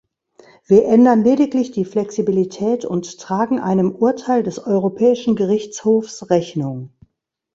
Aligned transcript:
Wir 0.65 0.85
ändern 0.85 1.23
lediglich 1.23 1.69
die 1.73 1.85
Flexibilität 1.85 2.85
und 2.85 3.19
tragen 3.19 3.59
einem 3.59 3.91
Urteil 3.91 4.41
des 4.41 4.57
Europäischen 4.57 5.35
Gerichtshofs 5.35 6.31
Rechnung. 6.31 6.89